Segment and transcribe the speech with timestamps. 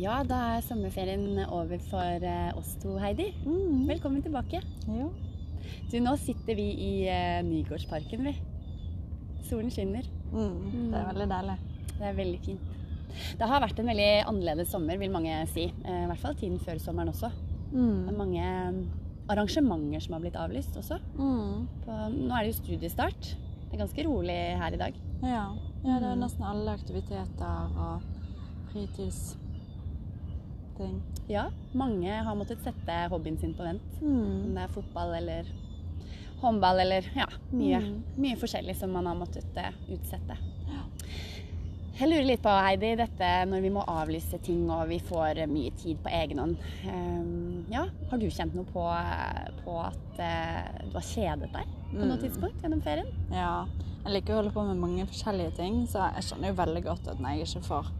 [0.00, 3.26] Ja, da er sommerferien over for eh, oss to, Heidi.
[3.84, 4.62] Velkommen tilbake.
[4.88, 5.10] Jo.
[5.90, 8.32] Du, nå sitter vi i uh, Nygårdsparken, vi.
[9.44, 10.06] Solen skinner.
[10.32, 11.56] Mm, det er veldig deilig.
[11.90, 12.70] Det er veldig fint.
[13.36, 15.66] Det har vært en veldig annerledes sommer, vil mange si.
[15.68, 17.28] Eh, I hvert fall tiden før sommeren også.
[17.68, 18.46] Det er mange
[18.78, 18.80] mm,
[19.34, 20.96] arrangementer som har blitt avlyst også.
[21.18, 21.66] Mm.
[21.84, 23.34] På, nå er det jo studiestart.
[23.66, 25.04] Det er ganske rolig her i dag.
[25.26, 25.44] Ja.
[25.84, 28.08] ja, det er nesten alle aktiviteter og
[30.80, 31.26] fritidsting.
[31.30, 31.44] Ja,
[31.76, 33.82] mange har måttet sette hobbyen sin på vent.
[34.02, 34.44] Mm.
[34.46, 35.44] Om det er fotball eller
[36.40, 38.02] håndball eller ja, mye, Mm.
[38.16, 40.36] mye forskjellig som man har måttet uh, utsette.
[42.00, 45.46] Jeg lurer litt på, Heidi, dette når vi må avlyse ting og vi får eh,
[45.50, 46.56] mye tid på egen hånd.
[46.88, 48.84] Um, ja, har du kjent noe på,
[49.66, 52.22] på at uh, du har kjedet deg på noe Mm.
[52.22, 53.06] tidspunkt gjennom ferien?
[53.30, 53.66] Ja.
[54.06, 57.08] Jeg liker å holde på med mange forskjellige ting, så jeg skjønner jo veldig godt
[57.12, 57.90] at når jeg ikke får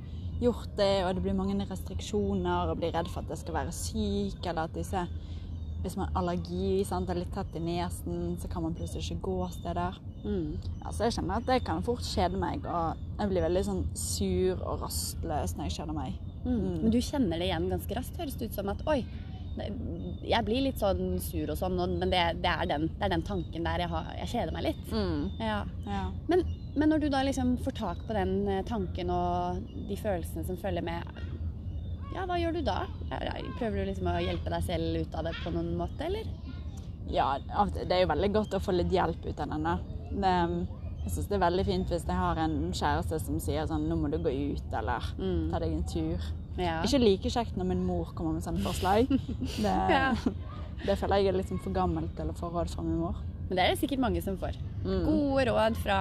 [0.40, 3.74] gjort det, og det blir mange restriksjoner, og blir redd for at jeg skal være
[3.76, 5.08] syk, eller at disse
[5.80, 9.22] Hvis man har allergi, sant, er litt tett i nesen, så kan man plutselig ikke
[9.30, 9.94] gå steder.
[10.26, 10.58] Mm.
[10.84, 14.60] Altså, jeg kjenner at det kan fort kjede meg, og jeg blir veldig sånn sur
[14.60, 16.18] og rastløs når jeg kjeder meg.
[16.44, 16.52] Mm.
[16.52, 16.76] Mm.
[16.82, 18.98] Men du kjenner det igjen ganske raskt, høres det ut som at oi,
[19.56, 23.22] jeg blir litt sånn sur og sånn, men det, det, er, den, det er den
[23.26, 24.92] tanken der jeg, har, jeg kjeder meg litt.
[25.40, 25.64] Ja.
[25.86, 26.04] Ja.
[26.30, 26.44] Men,
[26.76, 30.56] men når du da liksom får tak på den eh, tanken og de følelsene som
[30.60, 31.02] følger med,
[32.14, 32.84] ja, hva gjør du da?
[33.10, 36.06] Er- er- Prøver du liksom å hjelpe deg selv ut av det på noen måte,
[36.06, 36.26] eller?
[37.10, 37.32] ja,
[37.74, 39.72] det er jo veldig godt å få litt hjelp ut av denne.
[40.10, 40.34] Det,
[41.02, 43.96] jeg syns det er veldig fint hvis jeg har en kjæreste som sier sånn 'Nå
[43.98, 45.50] må du gå ut', eller Mm.
[45.50, 46.22] 'ta deg en tur'.
[46.58, 46.80] Ja.
[46.82, 49.06] Ikke like kjekt når min mor kommer med sånne forslag.
[49.64, 50.14] Det, Ja.
[50.86, 53.14] det føler jeg er liksom for gammelt til å få råd fra min mor.
[53.48, 54.54] Men det er det sikkert mange som får.
[54.84, 55.00] Mm.
[55.06, 55.96] Gode råd fra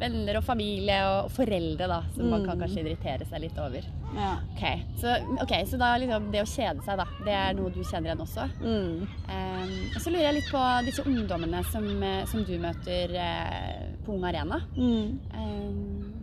[0.00, 2.62] venner og familie og foreldre, da, som man kan Mm.
[2.66, 3.84] kanskje irritere seg litt over.
[4.16, 4.30] Ja.
[4.52, 4.64] Ok,
[5.00, 8.10] så, ok, så da liksom det å kjede seg, da, det er noe du kjenner
[8.12, 8.44] igjen også?
[8.60, 9.06] Mm.
[9.28, 13.96] Um, og så lurer jeg litt på disse ungdommene som, eh, som du møter uh,
[14.04, 14.60] på Ung Arena.
[14.76, 15.18] Mm.
[15.32, 16.14] Um,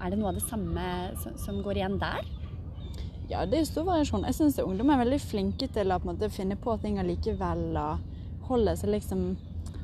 [0.00, 0.84] er det noe av det samme
[1.22, 2.24] som, som går igjen der?
[3.30, 4.24] Ja, det er stor variasjon.
[4.26, 7.76] Jeg syns ungdom er veldig flinke til å på måte, finne på ting allikevel.
[7.78, 9.36] Og holde seg liksom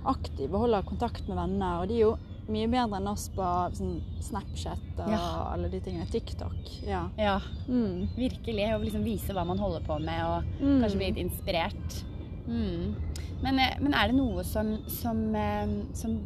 [0.06, 1.82] aktive, holde kontakt med venner.
[1.82, 2.16] Og de er jo
[2.50, 5.52] mye bedre enn oss på sånn Snapchat og Ja.
[5.52, 6.06] alle de tingene.
[6.10, 6.82] TikTok.
[6.86, 7.08] Ja.
[7.18, 8.08] Ja, Mm.
[8.16, 8.66] virkelig.
[8.74, 10.80] Å liksom vise hva man holder på med, og Mm.
[10.82, 12.04] kanskje bli litt inspirert.
[12.48, 12.94] Mm.
[13.42, 16.18] Men, eh, men er det noe som, som, eh, som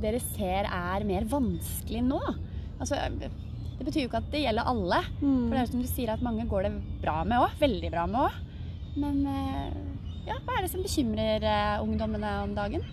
[0.00, 2.20] dere ser er mer vanskelig nå?
[2.80, 2.96] Altså,
[3.76, 5.00] det betyr jo ikke at det gjelder alle.
[5.20, 5.40] Mm.
[5.46, 6.72] For det er jo som du sier at mange går det
[7.02, 7.56] bra med òg.
[7.60, 8.38] Veldig bra med òg.
[8.96, 9.74] Men eh,
[10.26, 12.86] ja, hva er det som bekymrer eh, ungdommene om dagen?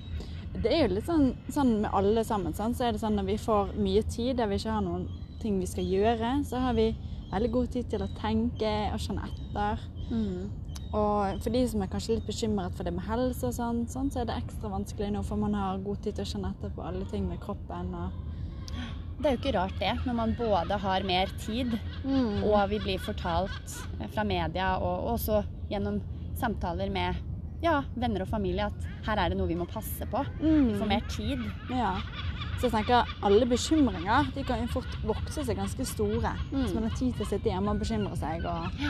[0.53, 2.53] Det er jo litt sånn, sånn med alle sammen.
[2.53, 5.07] Sånn, Så er det sånn Når vi får mye tid der vi ikke har noen
[5.41, 6.91] ting vi skal gjøre, så har vi
[7.31, 9.87] veldig god tid til å tenke og kjenne etter.
[10.93, 14.11] Og for de som er kanskje litt bekymret for det med helse og sånn, sånn,
[14.13, 16.75] så er det ekstra vanskelig nå, for man har god tid til å kjenne etter
[16.75, 17.89] på alle ting med kroppen.
[17.97, 18.32] Og
[19.19, 22.43] Det er jo ikke rart det, når man både har mer tid, Mm.
[22.43, 26.01] og vi blir fortalt eh, fra media, og også gjennom
[26.35, 27.15] samtaler med
[27.63, 30.25] ja, venner og familie, at her er det noe vi må passe på.
[30.41, 31.39] Vi får mer tid.
[31.71, 31.93] Ja.
[32.59, 36.33] Så jeg tenker alle bekymringer de kan jo fort vokse seg ganske store.
[36.51, 36.67] Mm.
[36.67, 38.43] Så man har tid til å sitte hjemme og bekymre seg.
[38.45, 38.83] Og,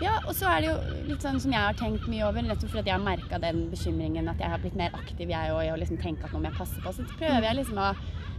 [0.00, 2.70] Ja, og så er det jo litt sånn som jeg har tenkt mye over, nettopp
[2.70, 5.72] fordi jeg har merka den bekymringen, at jeg har blitt mer aktiv jeg òg i
[5.74, 6.92] å liksom tenke at nå må jeg passe på.
[6.94, 7.88] Så prøver jeg liksom å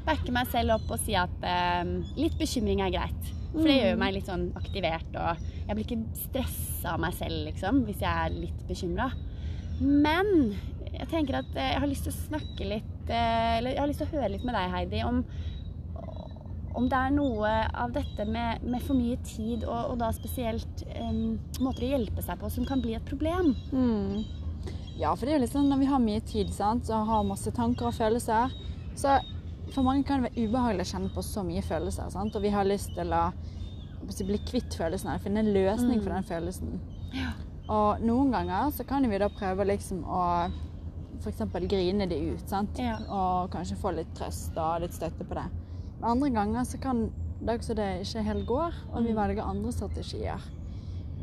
[0.08, 3.36] backe meg selv opp og si at eh, litt bekymring er greit.
[3.50, 7.48] For det gjør meg litt sånn aktivert, og jeg blir ikke stressa av meg selv,
[7.48, 9.10] liksom, hvis jeg er litt bekymra.
[9.80, 10.52] Men
[10.90, 13.88] jeg tenker at eh, jeg har lyst til å snakke litt eh, Eller jeg har
[13.88, 15.24] lyst til å høre litt med deg, Heidi, om
[16.78, 17.50] om det er noe
[17.82, 22.24] av dette med, med for mye tid, og, og da spesielt um, måter å hjelpe
[22.24, 23.52] seg på, som kan bli et problem.
[23.74, 24.22] Mm.
[25.00, 27.28] Ja, for det er jo litt sånn når vi har mye tid sant, og har
[27.28, 28.54] masse tanker og følelser,
[29.00, 29.18] så
[29.74, 32.10] for mange kan det være ubehagelig å kjenne på så mye følelser.
[32.12, 32.36] Sant?
[32.36, 33.32] Og vi har lyst til å
[34.26, 36.80] bli kvitt følelsen, eller finne en løsning for den følelsen.
[37.70, 40.22] Og noen ganger så kan vi da prøve liksom å
[41.22, 41.42] f.eks.
[41.68, 42.46] grine de ut.
[42.50, 42.78] sant?
[42.80, 42.98] Ja.
[43.10, 45.46] Og kanskje få litt trøst og litt støtte på det.
[46.00, 47.10] Men andre ganger så kan
[47.42, 49.16] det også det ikke helt går, og vi Mm.
[49.16, 50.40] velger andre strategier.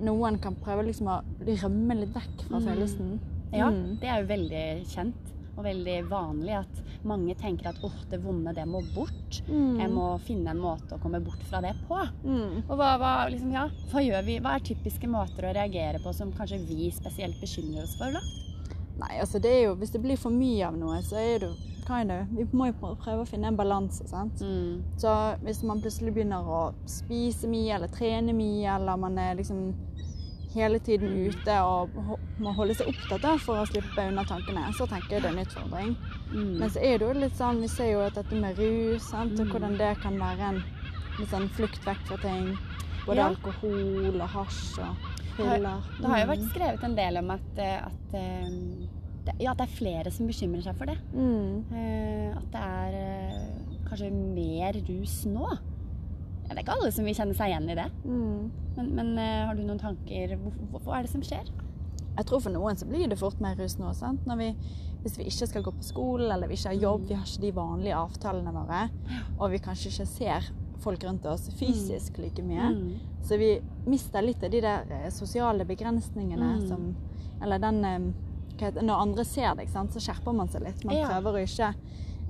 [0.00, 2.66] Noen kan prøve liksom å rømme litt vekk fra Mm.
[2.66, 3.18] følelsen.
[3.52, 3.98] Ja, Mm.
[4.00, 5.14] det er jo veldig kjent
[5.56, 9.40] og veldig vanlig at mange tenker at åh, det vonde, det må bort.
[9.48, 9.78] Mm.
[9.80, 12.00] Jeg må finne en måte å komme bort fra det på.
[12.24, 12.64] Mm.
[12.66, 14.40] Og hva, hva, liksom, ja, hva gjør vi?
[14.44, 18.24] Hva er typiske måter å reagere på som kanskje vi spesielt bekymrer oss for, da?
[18.96, 21.50] Nei, altså det er jo, Hvis det blir for mye av noe, så er det
[21.50, 21.56] jo
[21.86, 24.06] kind of, Vi må jo prøve å finne en balanse.
[24.08, 24.40] sant?
[24.40, 24.82] Mm.
[25.00, 25.12] Så
[25.44, 29.68] hvis man plutselig begynner å spise mye eller trene mye, eller man er liksom
[30.54, 31.90] hele tiden ute og
[32.38, 35.36] må holde seg opptatt da, for å slippe unna tankene, så tenker jeg det er
[35.36, 35.96] en utfordring.
[36.32, 36.58] Mm.
[36.60, 39.38] Men så er det jo litt sånn, vi ser jo at dette med rus, sant,
[39.40, 39.52] og Mm.
[39.52, 40.62] hvordan det kan være en
[41.18, 42.56] litt sånn flukt vekk fra ting.
[43.06, 43.28] Både Ja.
[43.28, 44.96] alkohol og hasj og
[45.36, 45.82] piller.
[46.00, 46.50] Det har jo vært Mm.
[46.50, 50.62] skrevet en del om at, eh, at, eh, ja, at det er flere som bekymrer
[50.62, 50.98] seg for det.
[51.14, 51.64] Mm.
[51.72, 53.50] Eh, at det er
[53.88, 55.58] kanskje mer rus nå.
[56.66, 57.84] Ikke alle som vil kjenne seg igjen i det.
[58.02, 58.50] Mm.
[58.76, 60.32] Men, men eh, har du noen tanker?
[60.82, 61.46] Hva er det som skjer?
[62.16, 63.92] Jeg tror for noen så blir det fort mer rus nå.
[63.94, 64.24] sant?
[64.26, 64.48] Når vi,
[65.04, 67.08] hvis vi ikke skal gå på skolen eller vi ikke har jobb, Mm.
[67.08, 68.80] vi har ikke de vanlige avtalene våre,
[69.38, 70.48] og vi kanskje ikke ser
[70.82, 72.98] folk rundt oss fysisk like mye, Mm.
[73.22, 76.68] så vi mister litt av de der eh, sosiale begrensningene Mm.
[76.68, 76.96] som
[77.42, 80.82] Eller den eh, Når andre ser deg, sant, så skjerper man seg litt.
[80.84, 81.74] Man prøver å ikke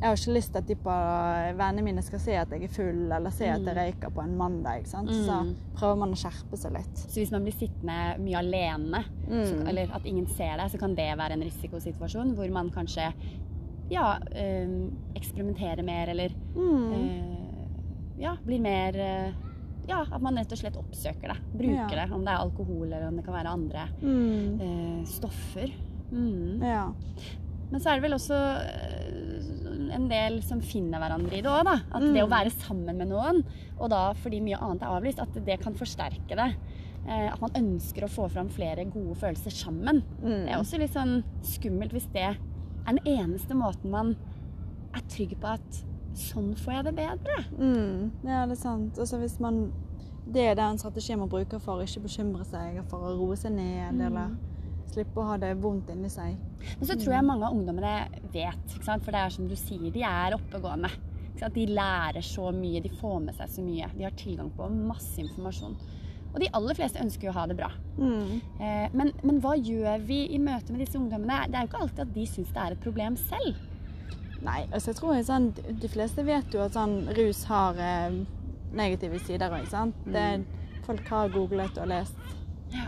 [0.01, 2.63] jeg har ikke lyst til at de på eh, vennene mine skal se at jeg
[2.65, 3.79] er full, eller se at jeg Mm.
[3.81, 4.79] røyker på en mandag.
[4.79, 5.11] ikke sant?
[5.11, 5.55] Så Mm.
[5.75, 6.97] prøver man å skjerpe seg litt.
[6.97, 9.69] Så hvis man blir sittende mye alene, så, Mm.
[9.69, 13.13] eller at ingen ser deg, så kan det være en risikosituasjon hvor man kanskje
[13.91, 16.93] ja, øh, eksperimenterer mer, eller Mm.
[16.93, 19.33] øh, ja, blir mer øh,
[19.89, 21.37] Ja, at man rett og slett oppsøker det.
[21.55, 22.07] Bruker Ja.
[22.07, 22.13] det.
[22.13, 25.05] Om det er alkohol, eller om det kan være andre Mm.
[25.07, 25.71] stoffer.
[26.11, 26.61] Mm.
[26.61, 26.91] Ja.
[27.71, 28.35] Men så er det vel også
[29.93, 31.77] en del som finner hverandre i det òg, da.
[31.93, 32.31] At det å Mm.
[32.31, 33.45] være sammen med noen,
[33.79, 36.55] og da fordi mye annet er avlyst, at det kan forsterke det.
[37.09, 40.03] Eh, At man ønsker å få fram flere gode følelser sammen.
[40.23, 40.47] Mm.
[40.47, 42.37] Det er også litt sånn skummelt hvis det er
[42.87, 44.17] den eneste måten man
[44.95, 45.85] er trygg på at
[46.15, 47.45] sånn får jeg det bedre.
[47.59, 48.99] Mm, ja, det er sant.
[48.99, 49.73] Og så hvis man
[50.29, 53.53] Det er den strategien man bruker for å ikke bekymre seg, for å roe seg
[53.53, 54.07] ned, Mm.
[54.07, 54.37] eller
[54.93, 56.37] slippe å ha det vondt inni seg.
[56.79, 57.93] Men så tror jeg mange av ungdommene
[58.33, 60.91] vet, for det er som du sier, de er oppegående.
[61.53, 63.91] De lærer så mye, de får med seg så mye.
[63.97, 65.77] De har tilgang på masse informasjon.
[66.33, 67.71] Og de aller fleste ønsker jo å ha det bra.
[67.97, 68.41] Mm.
[68.61, 71.47] Eh, Men, men hva gjør vi i møte med disse ungdommene?
[71.49, 73.61] Det er jo ikke alltid at de syns det er et problem selv.
[74.45, 75.47] Nei, altså jeg tror jeg, sånn,
[75.81, 78.19] de fleste vet jo at sånn rus har eh,
[78.77, 79.69] negative sider òg.
[80.13, 80.27] Det,
[80.87, 82.36] folk har googlet og lest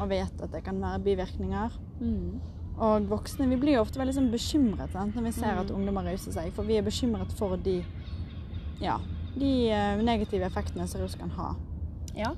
[0.01, 1.77] og vet at det kan være bivirkninger.
[2.01, 2.41] Mm.
[2.79, 5.17] Og voksne vi blir jo ofte veldig sånn bekymret sant?
[5.17, 5.61] når vi ser Mm.
[5.61, 7.85] at ungdommer ruser seg, for vi er bekymret for de,
[8.81, 8.99] ja,
[9.39, 11.55] de eh, negative effektene som rus kan ha.
[12.15, 12.35] Ja,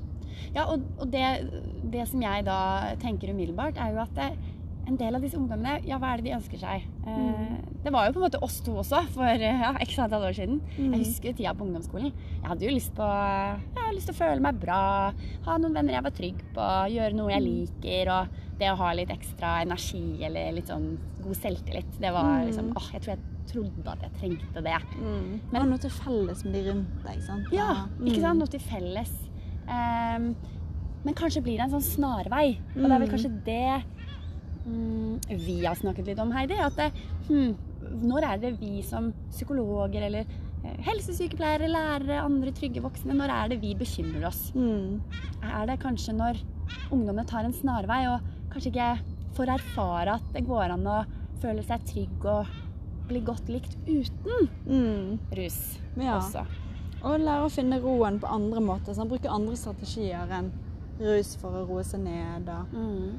[0.54, 1.50] ja og, og det,
[1.92, 4.31] det som jeg da tenker umiddelbart, er jo at det,
[4.90, 6.82] en del av disse ungdommene, ja, hva er det de ønsker seg?
[7.06, 7.56] Mm.
[7.82, 10.34] det var jo på en måte oss to også, for eh, ja, x antall år
[10.37, 10.60] siden.
[10.76, 10.92] Mm.
[10.92, 12.12] Jeg husker tida på ungdomsskolen.
[12.12, 14.81] Jeg hadde jo lyst på jeg hadde lyst til å føle meg bra,
[15.46, 18.28] ha noen venner jeg var trygg på, gjøre noe jeg liker, og
[18.60, 22.46] det å ha litt ekstra energi eller litt sånn god selvtillit, det var Mm.
[22.50, 24.76] liksom åh, jeg tror jeg trodde at jeg trengte det.
[25.00, 25.40] Mm.
[25.50, 27.47] Men- Men noe til felles med de rundt deg, ikke sant?
[27.52, 28.23] Ja, ikke Mm.
[28.23, 28.38] sant?
[28.38, 29.11] Noe til felles.
[29.68, 30.37] Um,
[31.04, 32.59] men kanskje blir det en sånn snarvei.
[32.76, 33.14] Og det er vel Mm.
[33.14, 34.00] kanskje det mm,
[34.64, 36.55] vi har snakket litt om, Heidi.
[36.61, 36.90] At det,
[37.29, 37.55] hmm,
[38.05, 40.26] når er det vi som psykologer eller
[40.64, 44.50] eh, helsesykepleiere, lærere, andre trygge voksne, når er det vi bekymrer oss?
[44.55, 45.00] Mm.
[45.43, 46.40] Er det kanskje når
[46.93, 48.21] ungdommene tar en snarvei og
[48.52, 48.90] kanskje ikke
[49.38, 51.00] får erfare at det går an å
[51.40, 52.47] føle seg trygg og
[53.11, 55.19] bli godt likt uten Mm.
[55.35, 56.19] rus Ja.
[56.21, 56.45] også?
[57.02, 58.95] Og lære å finne roen på andre måter.
[58.95, 59.09] Sant?
[59.11, 60.52] Bruke andre strategier enn
[61.00, 62.49] rus for å roe seg ned.
[62.49, 63.19] Og, Mm.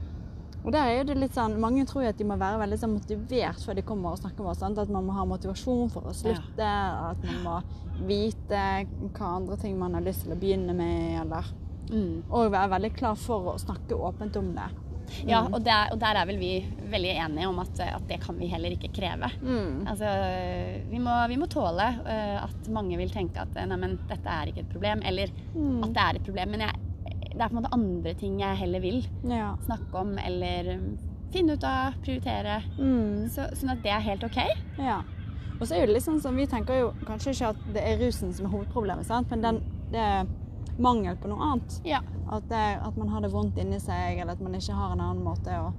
[0.65, 2.93] Og der er det litt sånn, Mange tror jo at de må være veldig sånn
[2.97, 4.59] motivert før de kommer og snakker med oss.
[4.59, 4.77] Sant?
[4.77, 6.67] At man må ha motivasjon for å slutte.
[7.11, 7.55] At man må
[8.07, 8.61] vite
[9.13, 11.21] hva andre ting man har lyst til å begynne med.
[11.25, 11.43] Eller,
[11.91, 12.23] Mm.
[12.29, 14.69] og være veldig klar for å snakke åpent om det.
[15.27, 15.53] Ja, Mm.
[15.55, 18.47] og der, og der er vel vi veldig enige om at, at det kan vi
[18.47, 19.29] heller ikke kreve.
[19.41, 19.85] Mm.
[19.87, 24.45] Altså, vi må, vi må tåle uh, at mange vil tenke at neimen, dette er
[24.53, 25.83] ikke et problem, eller Mm.
[25.83, 26.75] at det er et problem, men jeg,
[27.31, 29.55] det er på en måte andre ting jeg heller vil Ja.
[29.65, 30.97] snakke om, eller um,
[31.31, 32.61] finne ut av, prioritere.
[32.77, 33.29] Mm.
[33.31, 34.39] Så, sånn at det er helt OK.
[34.77, 35.01] Ja.
[35.59, 37.99] Og så er det litt sånn som vi tenker jo kanskje ikke at det er
[38.01, 39.29] rusen som er hovedproblemet, sant?
[39.29, 39.61] men den,
[39.93, 40.25] det er
[40.81, 41.79] mangel på noe annet.
[41.85, 42.01] Ja.
[42.31, 45.03] At, det, at man har det vondt inni seg, eller at man ikke har en
[45.03, 45.71] annen måte å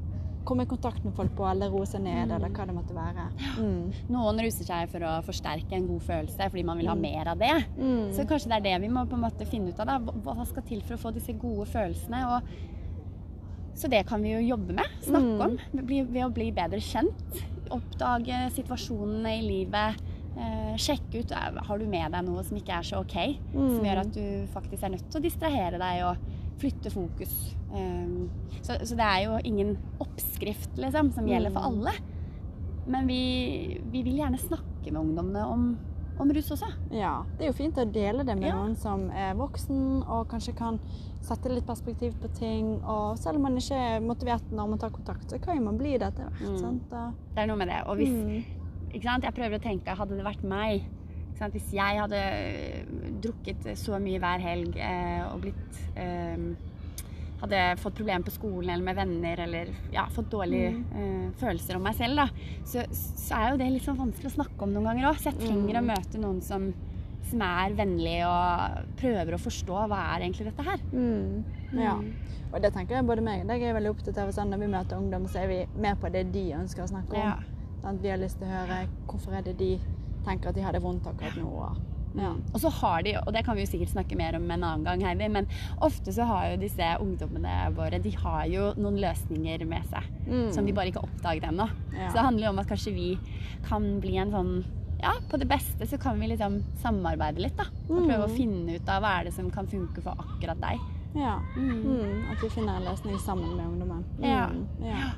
[0.45, 2.35] komme i kontakt med folk på, eller roe seg ned, Mm.
[2.37, 3.29] eller hva det måtte være.
[3.59, 3.93] Mm.
[4.11, 7.01] Noen ruser seg for å forsterke en god følelse fordi man vil ha Mm.
[7.03, 7.65] mer av det.
[7.79, 8.13] Mm.
[8.13, 9.87] Så kanskje det er det vi må på en måte finne ut av.
[9.87, 9.99] da.
[9.99, 12.27] Hva skal til for å få disse gode følelsene?
[12.37, 12.43] Og
[13.75, 14.87] så det kan vi jo jobbe med.
[15.01, 15.41] Snakke Mm.
[15.41, 15.59] om.
[15.87, 17.43] Bli, ved å bli bedre kjent.
[17.71, 19.97] Oppdage situasjonene i livet.
[20.37, 23.39] Eh, sjekke ut eh, har du med deg noe som ikke er så OK.
[23.53, 23.85] Som Mm.
[23.85, 26.17] gjør at du faktisk er nødt til å distrahere deg og
[26.61, 27.33] flytte fokus.
[27.73, 28.31] Um,
[28.63, 31.71] så, så det er jo ingen oppskrift liksom, som gjelder for Mm.
[31.71, 31.93] alle.
[32.87, 35.65] Men vi, vi vil gjerne snakke med ungdommene om,
[36.21, 36.67] om rus også.
[36.91, 38.57] Ja, det er jo fint å dele det med Ja.
[38.59, 40.81] noen som er voksen og kanskje kan
[41.23, 42.73] sette litt perspektiv på ting.
[42.83, 45.79] Og selv om man ikke er motivert når man tar kontakt, så kan jo man
[45.79, 46.63] bli det etter hvert.
[46.63, 46.81] Mm.
[46.91, 47.81] Det er noe med det.
[47.87, 48.91] Og hvis, mm.
[48.93, 49.25] ikke sant?
[49.25, 50.83] Jeg prøver å tenke, hadde det vært meg?
[51.51, 52.85] Hvis jeg hadde eh,
[53.25, 56.37] drukket så mye hver helg eh, og blitt eh,
[57.43, 60.83] Hadde fått problemer på skolen eller med venner eller ja, fått dårlige Mm.
[60.95, 62.29] eh, følelser om meg selv, da,
[62.65, 65.19] så, så er jo det litt sånn vanskelig å snakke om noen ganger òg.
[65.19, 65.91] Så jeg trenger å Mm.
[65.91, 66.69] møte noen som,
[67.27, 70.79] som er vennlig og prøver å forstå hva er egentlig dette her.
[70.93, 71.43] Mm.
[71.83, 71.97] Ja.
[72.53, 74.31] Og det tenker jeg både meg og deg er veldig opptatt av.
[74.31, 77.17] Sånn, når vi møter ungdom, så er vi med på det de ønsker å snakke
[77.17, 77.27] om.
[77.27, 77.35] Ja.
[77.83, 79.81] Sånn, Vi har lyst til å høre hvorfor er det de
[80.25, 81.77] tenker at de har det vondt akkurat nå.
[82.15, 82.35] Ja.
[82.53, 84.85] Og så har de, og det kan vi jo sikkert snakke mer om en annen
[84.85, 85.47] gang, Heidi, men
[85.81, 90.53] ofte så har jo disse ungdommene våre de har jo noen løsninger med seg Mm.
[90.53, 91.69] som de bare ikke har oppdaget ennå.
[91.97, 92.09] Ja.
[92.09, 93.19] Så det handler jo om at kanskje vi
[93.69, 94.65] kan bli en sånn
[95.03, 97.65] Ja, på det beste så kan vi liksom samarbeide litt, da.
[97.91, 98.37] Og prøve å Mm.
[98.37, 100.79] finne ut av hva er det som kan funke for akkurat deg.
[101.17, 101.41] Ja.
[101.57, 102.31] Mm.
[102.31, 104.05] At vi finner en løsning sammen med ungdommen.
[104.21, 104.23] Mm.
[104.25, 104.49] Ja.
[104.87, 105.11] ja.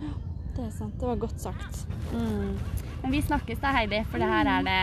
[0.00, 0.12] Ja,
[0.54, 0.94] Det er sant.
[1.00, 1.86] Det var godt sagt.
[2.12, 2.56] Mm.
[3.04, 4.76] Men vi snakkes da, Heidi, for det her er det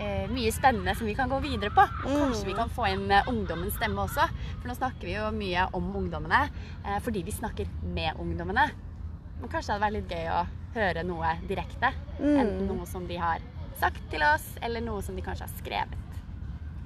[0.00, 1.84] eh, mye spennende som vi kan gå videre på.
[1.84, 4.24] Og kanskje vi kan få inn eh, ungdommens stemme også.
[4.54, 8.64] For nå snakker vi jo mye om ungdommene eh, fordi vi snakker med ungdommene.
[9.42, 10.40] Men kanskje det hadde vært litt gøy å
[10.78, 11.92] høre noe direkte.
[12.16, 12.32] Mm.
[12.32, 13.44] Enten noe som de har
[13.76, 16.20] sagt til oss, eller noe som de kanskje har skrevet.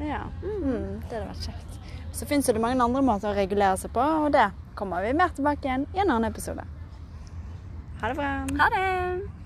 [0.02, 0.25] Ja.
[0.42, 0.99] Mm.
[1.07, 1.83] Det hadde vært kjekt.
[2.11, 5.30] Så fins det mange andre måter å regulere seg på, og det kommer vi mer
[5.37, 6.66] tilbake igjen i en annen episode.
[8.02, 8.33] Ha det bra.
[8.64, 9.39] Ha det!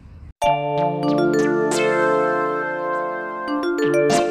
[0.45, 1.05] Thank
[4.13, 4.24] you.